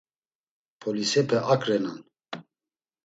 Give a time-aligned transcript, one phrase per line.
[0.81, 1.99] Polisepe ak renan.